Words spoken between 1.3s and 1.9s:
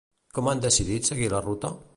la ruta?